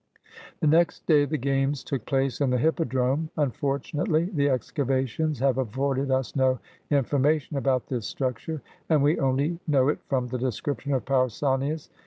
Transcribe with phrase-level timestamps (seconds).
[0.61, 3.29] The next day the games took place in the hippo drome.
[3.37, 6.57] Unfortunately, the excavations have afforded us no
[6.89, 11.91] information about this structure, and we only know it from the description of Pausanias.